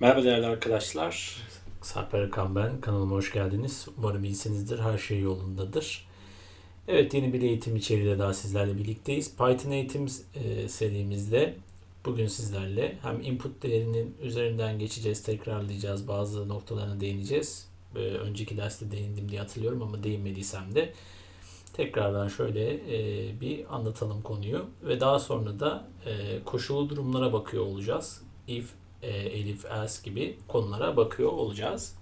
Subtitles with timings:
[0.00, 1.36] Merhaba değerli arkadaşlar.
[1.82, 2.80] Sarper Erkan ben.
[2.80, 3.88] Kanalıma hoş geldiniz.
[3.98, 4.78] Umarım iyisinizdir.
[4.78, 6.08] Her şey yolundadır.
[6.88, 9.36] Evet yeni bir eğitim içeriğiyle daha sizlerle birlikteyiz.
[9.36, 11.54] Python eğitim e, serimizde
[12.04, 17.68] bugün sizlerle hem input değerinin üzerinden geçeceğiz, tekrarlayacağız, bazı noktalarına değineceğiz.
[17.94, 20.92] E, önceki derste değindim diye hatırlıyorum ama değinmediysem de
[21.72, 28.22] tekrardan şöyle e, bir anlatalım konuyu ve daha sonra da e, koşulu durumlara bakıyor olacağız.
[28.48, 28.70] If,
[29.06, 31.94] e, Elif, else gibi konulara bakıyor olacağız.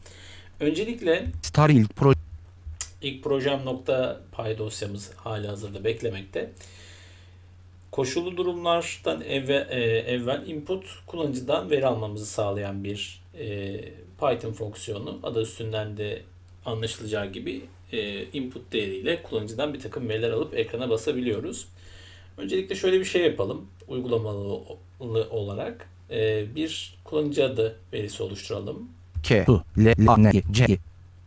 [0.61, 2.19] Öncelikle Star ilk proje
[3.03, 6.51] ilk projem nokta pay dosyamız hali hazırda beklemekte.
[7.91, 13.79] Koşulu durumlardan evvel, e, evvel input kullanıcıdan veri almamızı sağlayan bir e,
[14.21, 15.21] Python fonksiyonu.
[15.23, 16.23] Adı üstünden de
[16.65, 21.69] anlaşılacağı gibi e, input değeriyle kullanıcıdan bir takım veriler alıp ekrana basabiliyoruz.
[22.39, 23.67] Öncelikle şöyle bir şey yapalım.
[23.89, 24.61] Uygulamalı
[25.31, 28.89] olarak e, bir kullanıcı adı verisi oluşturalım.
[29.23, 29.37] K
[29.79, 30.79] I L A N C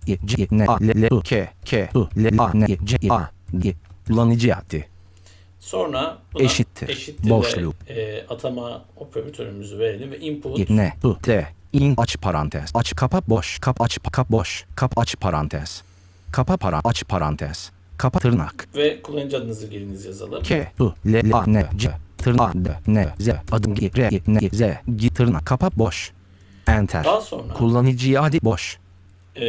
[0.07, 3.11] I C N A L L I K K I L A N C I
[3.11, 3.73] A G.
[4.07, 4.83] Kullanıcı adı
[5.59, 6.89] Sonra buna Eşittir.
[6.89, 7.75] eşittir Boşluk.
[7.89, 11.47] e, atama operatörümüzü verelim ve input I N I T.
[11.73, 12.71] İn aç parantez.
[12.73, 13.59] Aç kapa boş.
[13.59, 14.65] Kap aç kap boş.
[14.75, 15.83] Kap aç parantez.
[16.31, 17.71] Kapa para aç parantez.
[17.97, 18.67] Kapa tırnak.
[18.75, 20.43] Ve kullanıcı adınızı giriniz yazalım.
[20.43, 20.71] K
[21.05, 24.61] L L A N C tırnak D N Z adım G R I N Z.
[24.95, 26.11] G tırnak kapa boş.
[26.67, 27.03] Enter.
[27.03, 28.79] Daha sonra kullanıcı adı boş.
[29.35, 29.45] E,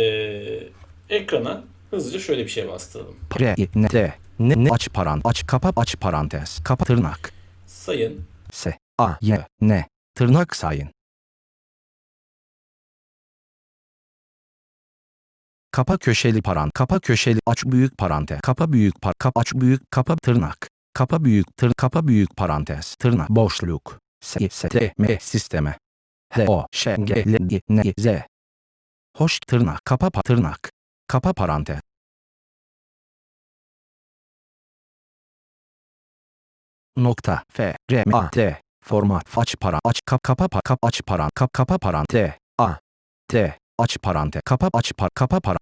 [1.08, 3.16] ekrana hızlıca şöyle bir şey bastıralım.
[3.41, 4.14] R I N T.
[4.38, 6.60] Ne ne aç paran aç kapa aç parantez.
[6.64, 7.33] Kapa tırnak.
[7.66, 8.27] Sayın.
[8.52, 9.86] S A Y N.
[10.14, 10.88] Tırnak sayın.
[15.70, 18.41] Kapa köşeli paran kapa köşeli aç büyük parantez.
[18.41, 23.30] Kapa büyük par kap aç büyük kapa tırnak kapa büyük tır kapa büyük parantez tırnak
[23.30, 25.78] boşluk S S T M sisteme.
[26.32, 28.06] H O Ş G L G N Z.
[29.16, 30.70] Hoş tırnak kapa pa- tırnak
[31.06, 31.80] kapa parantez.
[36.97, 41.03] Nokta F R M A T format aç para aç kap kapa pa kap aç
[41.06, 42.76] paran kap kapa paran T A
[43.28, 45.58] T aç parante kapa aç par kapa para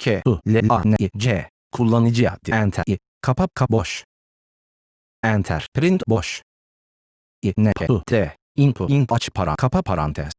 [0.00, 1.50] K I L A N C.
[1.72, 2.50] Kullanıcı adı.
[2.52, 2.84] Enter.
[2.88, 2.98] I.
[3.20, 4.04] Kapa kap boş.
[5.22, 5.66] Enter.
[5.74, 6.42] Print boş.
[7.42, 8.36] I N P I T.
[8.56, 10.32] İnput in aç para kapa parantez.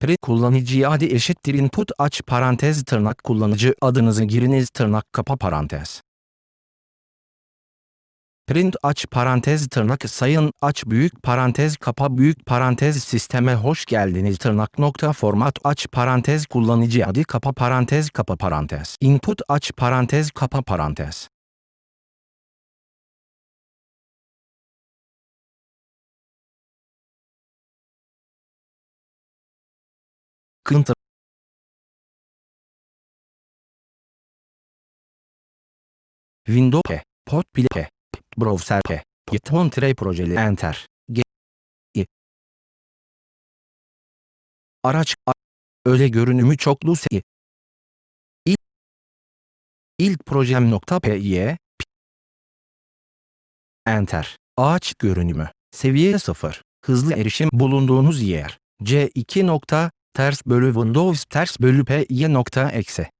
[0.00, 1.54] Print kullanıcı adı eşittir.
[1.54, 6.02] İnput aç parantez tırnak kullanıcı adınızı giriniz tırnak kapa parantez.
[8.46, 14.78] Print aç parantez tırnak sayın aç büyük parantez kapa büyük parantez sisteme hoş geldiniz tırnak
[14.78, 18.96] nokta format aç parantez kullanıcı adı kapa parantez kapa parantez.
[19.00, 21.28] Input aç parantez kapa parantez.
[30.68, 30.94] Counter
[36.46, 37.88] Windows P, Potpile P,
[38.36, 41.22] Browser P, Python Tray projeli Enter, G,
[41.94, 42.06] I.
[44.82, 45.16] Araç,
[45.84, 47.06] öyle görünümü çoklu S,
[48.44, 48.58] İlk,
[49.98, 51.56] ilk projem nokta PY, P.
[53.86, 61.60] Enter, ağaç görünümü, seviye 0, hızlı erişim bulunduğunuz yer, C2 nokta, ters bölü Windows ters
[61.60, 63.10] bölü PY nokta eksi.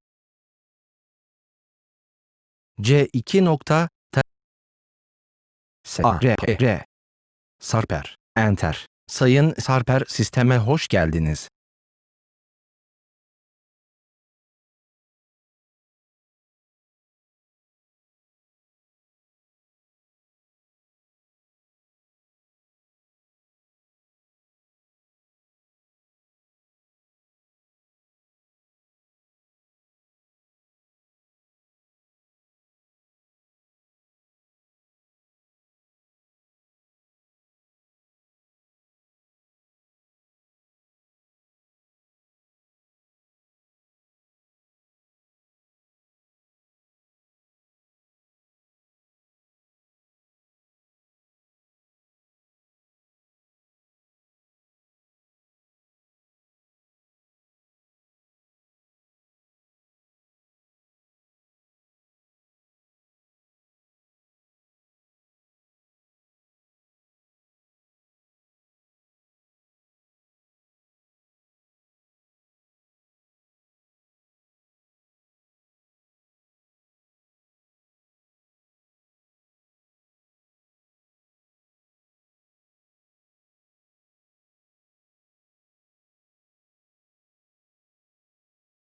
[2.81, 3.89] C2 nokta
[5.87, 6.85] te- S A R P R
[7.61, 11.49] Sarper Enter Sayın Sarper sisteme hoş geldiniz.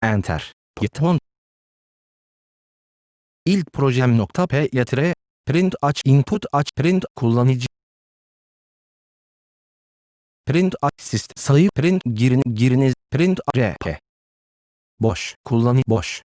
[0.03, 0.53] Enter.
[0.75, 1.19] Python.
[3.45, 5.15] İlk projem nokta p yatire.
[5.47, 7.67] Print aç input aç print kullanıcı.
[10.47, 13.99] Print aç sistem sayı print girin giriniz print rp.
[15.01, 16.23] Boş kullanı boş.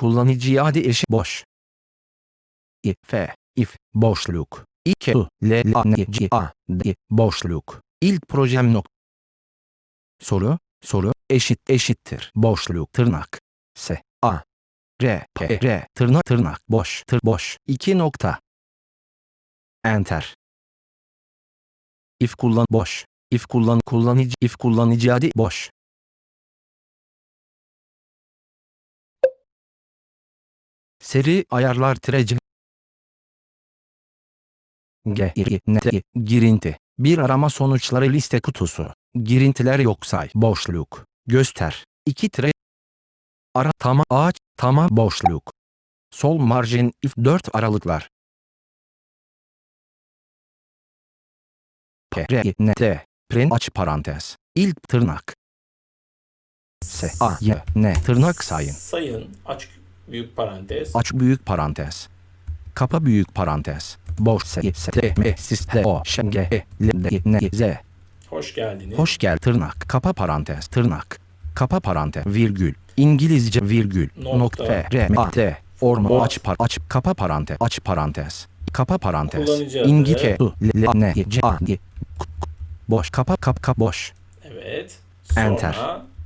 [0.00, 1.44] Kullanıcı adı eşi boş.
[2.82, 2.96] if
[3.56, 4.64] if boşluk.
[4.84, 5.12] İki
[5.42, 7.82] l a n c a d boşluk.
[8.00, 8.86] İlk projem nok.
[10.20, 13.40] Soru soru eşit eşittir boşluk tırnak
[13.74, 14.38] s a
[15.02, 18.40] r p r tırnak tırnak boş tır boş iki nokta.
[19.84, 20.34] Enter.
[22.20, 23.04] If kullan boş.
[23.30, 25.70] If kullan kullanıcı if kullanıcı adı boş.
[31.10, 32.36] Seri ayarlar tireci.
[35.06, 35.34] G,
[36.24, 36.78] girinti.
[36.98, 38.94] Bir arama sonuçları liste kutusu.
[39.14, 40.30] Girintiler yok say.
[40.34, 41.06] Boşluk.
[41.26, 41.84] Göster.
[42.06, 42.52] 2 tire.
[43.54, 45.52] Ara tama ağaç tama boşluk.
[46.10, 48.08] Sol marjin if 4 aralıklar.
[52.10, 53.06] P, R, N, T.
[53.28, 54.36] Print aç parantez.
[54.54, 55.36] İlk tırnak.
[56.84, 57.94] S, A, Y, N.
[58.02, 58.72] Tırnak sayın.
[58.72, 59.79] Sayın aç
[60.12, 60.96] büyük parantez.
[60.96, 62.08] Aç büyük parantez.
[62.74, 63.96] Kapa büyük parantez.
[64.18, 67.62] Boş S, S, T, M, S, T, O, Ş, G, E, L, D, N, Z.
[68.28, 68.98] Hoş geldiniz.
[68.98, 69.88] Hoş gel tırnak.
[69.88, 70.66] Kapa parantez.
[70.66, 71.20] Tırnak.
[71.54, 72.26] Kapa parantez.
[72.26, 72.74] Virgül.
[72.96, 74.08] İngilizce virgül.
[74.22, 74.64] Nokta.
[74.92, 75.58] R, M, A, T.
[75.80, 77.56] Orma aç par aç kapa parantez.
[77.60, 78.46] Aç parantez.
[78.72, 79.48] Kapa parantez.
[79.74, 81.58] İngilizce L, N, C, A,
[82.88, 83.10] Boş.
[83.10, 84.12] Kapa kap kap boş.
[84.44, 84.98] Evet.
[85.24, 85.76] Sonra Enter.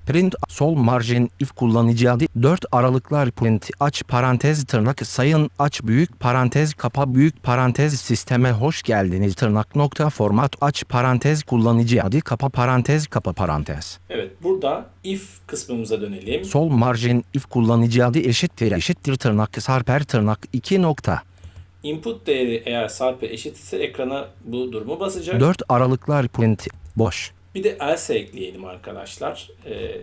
[0.07, 6.21] Print sol marjin if kullanıcı adı 4 aralıklar print aç parantez tırnak sayın aç büyük
[6.21, 12.49] parantez kapa büyük parantez sisteme hoş geldiniz tırnak nokta format aç parantez kullanıcı adı kapa
[12.49, 13.99] parantez kapa parantez.
[14.11, 16.45] evet burada if kısmımıza dönelim.
[16.45, 21.23] Sol marjin if kullanıcı adı eşittir eşittir tırnak sarper tırnak 2 nokta.
[21.83, 25.41] Input değeri eğer sarpe eşit ise ekrana bu durumu basacak.
[25.41, 27.33] 4 aralıklar print boş.
[27.55, 29.51] Bir de else ekleyelim arkadaşlar.
[29.67, 30.01] Ee,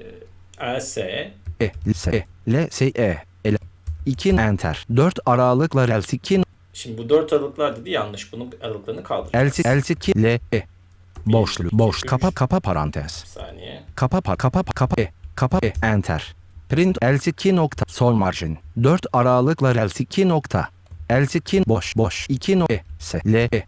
[0.60, 3.58] else E, L, S, L, S, E, L.
[4.06, 4.86] 2 enter.
[4.96, 6.44] 4 aralıklar else 2
[6.74, 8.34] Şimdi bu dört aralıklar dedi yanlış.
[8.34, 9.34] Bunun aralıklarını kaldır.
[9.34, 10.64] else else 2 L, E.
[11.26, 13.24] Boşluk, boş, kapa, kapa parantez.
[13.24, 13.84] Bir saniye.
[13.96, 16.36] Kapa, pa, kapa, pa, kapa, e, kapa, e, enter.
[16.70, 18.58] Print else 2 nokta, sol margin.
[18.84, 20.70] 4 aralıklar else 2 nokta.
[21.10, 23.64] Else 2 boş, boş, 2 no, e, s, l, e.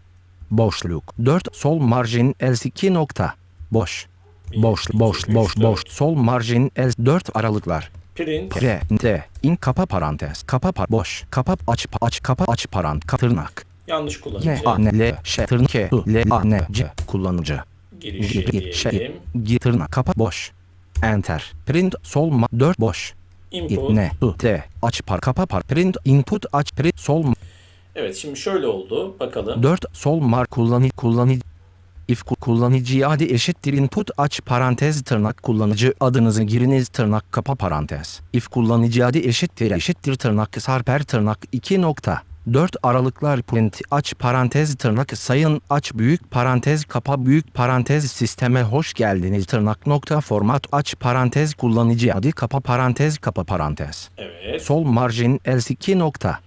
[0.51, 1.13] Boşluk.
[1.25, 3.34] 4 sol margin else 2 nokta.
[3.74, 4.08] Boş.
[4.56, 5.82] Boş, boş, boş, boş.
[5.88, 7.92] Sol margin else 4 aralıklar.
[8.15, 10.44] Print R, T, in kapa parantez.
[10.44, 11.24] Kapa par, boş.
[11.30, 13.65] Kapa, aç, pa- aç, kapa, aç parant, ka- tırnak.
[13.88, 14.60] yanlış Y, kullanıcı.
[14.65, 17.60] A, N, L, Ş, tırnak, L, A, N, C, kullanıcı.
[18.01, 19.15] Giriş Gir, gir, şey, diyelim.
[19.44, 20.51] gir, tırnak, kapa, boş.
[21.03, 21.53] Enter.
[21.65, 23.13] Print, sol, ma, 4, boş.
[23.51, 23.89] Input.
[23.89, 27.24] Ne, T, aç par, kapa par, print, input, aç, print, sol,
[27.96, 29.15] Evet şimdi şöyle oldu.
[29.20, 29.63] Bakalım.
[29.63, 31.42] 4, sol, mar, kullanı, kullanıcı.
[32.07, 38.22] If ku- kullanıcı adı eşittir input aç parantez tırnak kullanıcı adınızı giriniz tırnak kapa parantez.
[38.33, 42.22] If kullanıcı adı eşittir eşittir tırnak sarper tırnak 2 nokta.
[42.53, 48.93] 4 aralıklar print aç parantez tırnak sayın aç büyük parantez kapa büyük parantez sisteme hoş
[48.93, 54.10] geldiniz tırnak nokta format aç parantez kullanıcı adı kapa parantez kapa parantez.
[54.17, 54.62] Evet.
[54.62, 56.39] Sol margin else 2 nokta.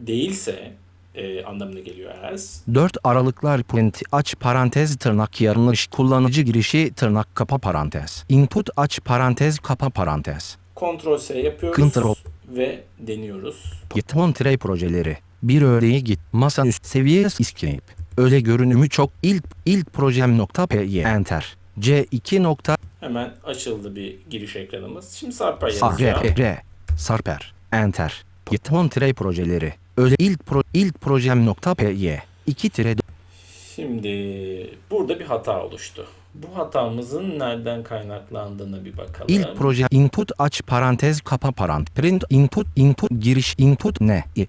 [0.00, 0.72] Değilse
[1.14, 2.74] e, anlamına geliyor else.
[2.74, 8.24] 4 aralıklar print aç parantez tırnak yanlış kullanıcı girişi tırnak kapa parantez.
[8.28, 10.56] Input aç parantez kapa parantez.
[10.76, 11.92] Ctrl S yapıyoruz.
[11.92, 12.14] Ctrl.
[12.56, 13.72] Ve deniyoruz.
[13.94, 15.16] Python tray projeleri.
[15.42, 16.20] Bir örneği git.
[16.32, 17.80] Masaüstü seviye escape.
[18.16, 21.56] Öyle görünümü çok ilk ilk projem nokta py enter.
[21.80, 25.12] C2 nokta Hemen açıldı bir giriş ekranımız.
[25.12, 26.24] Şimdi Sarper Sa- yazacağım.
[26.24, 26.62] R, R,
[26.96, 29.74] Sarper, Enter, Python tray projeleri.
[29.98, 32.14] Öyle ilk pro, ilk projem nokta py.
[32.46, 32.96] 2 tire
[33.76, 34.10] Şimdi
[34.90, 36.06] burada bir hata oluştu.
[36.34, 39.26] Bu hatamızın nereden kaynaklandığına bir bakalım.
[39.28, 44.46] İlk proje input aç parantez kapa parant print input input giriş input ne i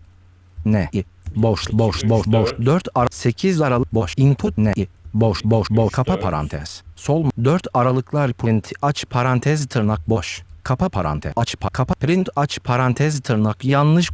[0.65, 1.03] ne i
[1.35, 2.65] boş boş boş boş dört.
[2.65, 4.73] 4 ara 8 aralık boş input ne
[5.13, 10.89] boş boş boş Üç, kapa parantez sol 4 aralıklar print aç parantez tırnak boş kapa
[10.89, 14.09] parantez aç pa, kapa print aç parantez tırnak yanlış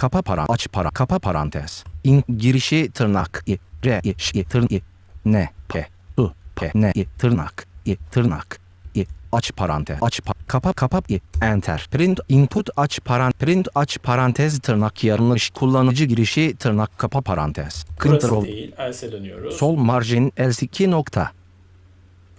[0.00, 4.66] kapa para aç para kapa parantez in girişi tırnak i r i ş i tırn
[4.70, 4.80] i
[5.24, 8.60] ne p u p ne i tırnak i tırnak
[8.94, 13.98] i aç parantez aç pa, kapa kapa i enter print input aç paran print aç
[14.02, 18.72] parantez tırnak yanlış kullanıcı girişi tırnak kapa parantez Burası Ctrl değil.
[18.78, 19.56] Else'e dönüyoruz.
[19.56, 21.30] sol margin L2 nokta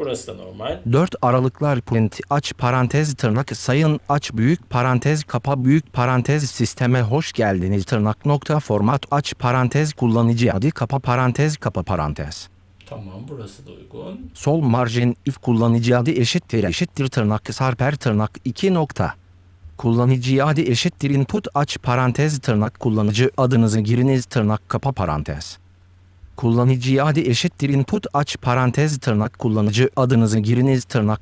[0.01, 0.79] Burası da normal.
[0.91, 7.33] 4 aralıklar print aç parantez tırnak sayın aç büyük parantez kapa büyük parantez sisteme hoş
[7.33, 12.49] geldiniz tırnak nokta format aç parantez kullanıcı adı kapa parantez kapa parantez.
[12.85, 14.31] Tamam burası da uygun.
[14.33, 19.13] Sol margin if kullanıcı adı eşittir eşittir tırnak sarper tırnak 2 nokta.
[19.77, 25.57] Kullanıcı adı eşittir input aç parantez tırnak kullanıcı adınızı giriniz tırnak kapa parantez.
[26.41, 31.21] Kullanıcı adı eşittir input aç parantez tırnak kullanıcı adınızı giriniz tırnak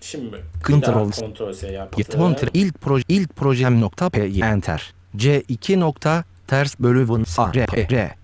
[0.00, 1.96] Şimdi Ctrl kontrol S yaptım.
[1.96, 4.92] Git ilk proje ilk projem nokta p enter.
[5.16, 8.16] C2 nokta ters bölü vın a r p r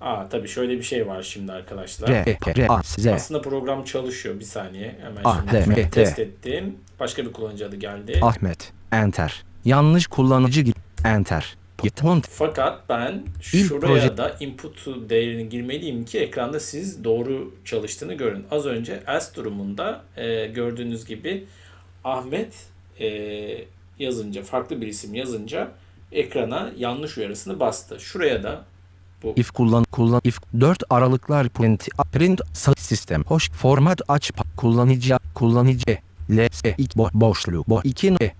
[0.00, 2.08] Aa tabii şöyle bir şey var şimdi arkadaşlar.
[2.08, 4.40] r r a z Aslında program çalışıyor.
[4.40, 4.96] Bir saniye.
[5.02, 5.90] Hemen Ah, şimdi L, şunu M, T.
[5.90, 6.76] test ettim.
[7.00, 8.18] Başka bir kullanıcı adı geldi.
[8.22, 9.42] Ahmet enter.
[9.64, 11.59] Yanlış kullanıcı git enter.
[11.82, 17.54] Git font Fakat ben İlk şuraya proje- da input değerini girmeliyim ki ekranda siz doğru
[17.64, 18.46] çalıştığını görün.
[18.50, 21.44] Az önce else durumunda e, gördüğünüz gibi
[22.04, 22.54] Ahmet
[23.00, 23.08] e,
[23.98, 25.68] yazınca farklı bir isim yazınca
[26.12, 28.00] ekrana yanlış uyarısını bastı.
[28.00, 28.64] Şuraya da
[29.36, 32.40] if kullan kullan if 4 aralıklar print print
[32.78, 35.98] sistem hoş format aç kullanıcı kullanıcı
[36.30, 38.39] l s ilk bo boşluk bo 2 e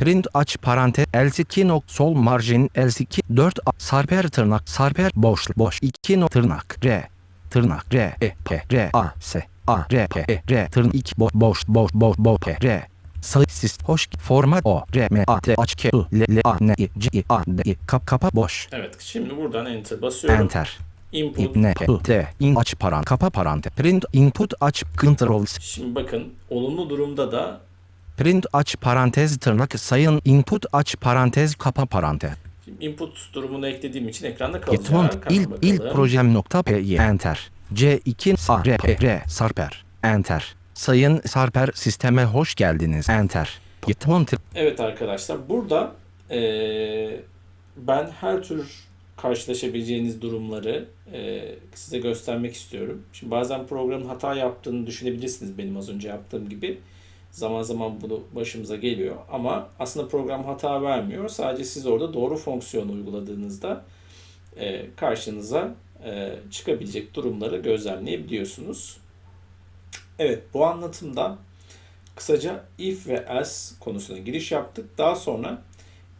[0.00, 5.78] print aç parantez L2 nok sol margin L2 4 a- sarper tırnak sarper boşluk boş.
[5.82, 7.08] 2 nok tırnak r
[7.50, 11.34] tırnak r e p r a s a r p e r tırnak 2 boş
[11.34, 12.88] boş boş boş boş p r.
[13.20, 16.56] Sayı sist hoş format o r m a t h k i l l a
[16.60, 18.68] n i c i a d i kap kapa boş.
[18.72, 20.40] Evet şimdi buradan enter basıyorum.
[20.40, 20.78] enter.
[21.12, 21.56] Input.
[21.56, 23.72] ne t in aç paran kapa parantez.
[23.72, 27.69] Print input aç control Şimdi bakın olumlu durumda da
[28.20, 32.32] print aç parantez tırnak sayın input aç parantez kapa parantez.
[32.64, 35.26] Şimdi input durumunu eklediğim için ekranda kalacak.
[35.30, 35.94] ilk ilk bakalım.
[35.94, 37.50] projem nokta p enter.
[37.74, 39.22] C2 s r p r.
[39.28, 39.84] Sarper.
[40.02, 40.54] Enter.
[40.74, 43.08] Sayın sarper sisteme hoş geldiniz.
[43.08, 43.58] Enter.
[43.86, 45.92] Git font Evet arkadaşlar burada
[46.30, 47.20] eee,
[47.76, 48.66] ben her tür
[49.16, 53.02] karşılaşabileceğiniz durumları eee, size göstermek istiyorum.
[53.12, 56.78] Şimdi bazen programın hata yaptığını düşünebilirsiniz benim az önce yaptığım gibi.
[57.32, 61.28] Zaman zaman bunu başımıza geliyor ama aslında program hata vermiyor.
[61.28, 63.84] Sadece siz orada doğru fonksiyonu uyguladığınızda
[64.56, 68.96] eee, karşınıza eee, çıkabilecek durumları gözlemleyebiliyorsunuz.
[70.18, 71.38] Evet bu anlatımda
[72.16, 74.98] kısaca if ve else konusuna giriş yaptık.
[74.98, 75.62] Daha sonra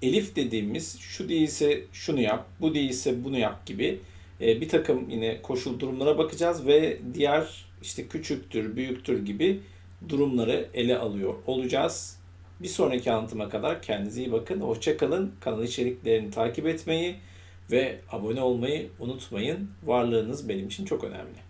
[0.02, 4.00] elif dediğimiz şu değilse şunu yap, bu değilse bunu yap gibi
[4.40, 9.60] e, bir takım yine koşul durumlara bakacağız ve diğer işte küçüktür, büyüktür gibi
[10.09, 12.21] durumları ele alıyor olacağız.
[12.61, 14.61] Bir sonraki anlatıma kadar kendinize iyi bakın.
[14.61, 15.33] Hoşçakalın.
[15.40, 17.16] Kanal içeriklerini takip etmeyi
[17.71, 19.71] ve abone olmayı unutmayın.
[19.85, 21.50] Varlığınız benim için çok önemli.